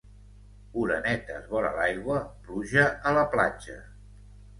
Orenetes 0.83 1.43
vora 1.51 1.73
l'aigua, 1.75 2.17
pluja 2.47 2.87
a 3.11 3.13
la 3.19 3.27
platja. 3.35 3.77